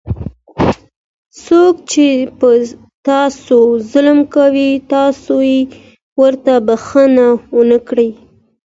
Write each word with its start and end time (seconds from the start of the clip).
څوک 1.43 1.75
چې 1.91 2.07
په 2.39 2.49
تاسو 3.09 3.57
ظلم 3.91 4.19
کوي 4.35 4.71
تاسې 4.91 5.51
ورته 6.21 6.53
بښنه 6.67 7.27
وکړئ. 7.57 8.09